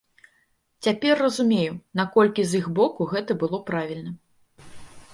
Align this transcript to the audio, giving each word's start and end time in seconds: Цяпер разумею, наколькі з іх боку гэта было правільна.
Цяпер 0.87 1.15
разумею, 1.25 1.77
наколькі 2.01 2.49
з 2.49 2.65
іх 2.65 2.73
боку 2.83 3.11
гэта 3.15 3.31
было 3.45 3.57
правільна. 3.73 4.11